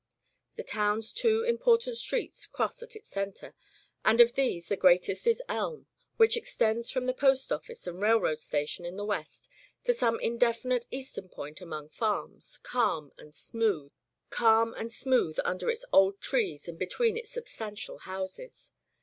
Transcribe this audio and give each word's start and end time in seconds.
The 0.55 0.63
town's 0.63 1.13
two 1.13 1.43
important 1.43 1.95
streets 1.95 2.47
cross 2.47 2.81
at 2.81 2.95
its 2.95 3.07
centre, 3.07 3.53
and 4.03 4.19
of 4.19 4.33
these, 4.33 4.65
the 4.67 4.75
greatest 4.75 5.27
is 5.27 5.43
Elm, 5.47 5.85
which 6.17 6.35
extends 6.35 6.89
from 6.89 7.05
the 7.05 7.13
post 7.13 7.51
office 7.51 7.85
and 7.85 8.01
rail 8.01 8.17
road 8.19 8.39
station 8.39 8.83
in 8.83 8.95
the 8.95 9.05
west 9.05 9.47
to 9.83 9.93
some 9.93 10.19
indefinite 10.19 10.87
eastern 10.89 11.29
point 11.29 11.61
among 11.61 11.89
farms, 11.89 12.57
calm 12.63 13.13
and 13.19 13.35
smooth 13.35 13.91
under 15.45 15.69
its 15.69 15.85
old 15.93 16.19
trees 16.19 16.67
and 16.67 16.79
between 16.79 17.15
its 17.15 17.35
substan 17.35 17.73
tial 17.75 17.99
houses. 18.01 18.71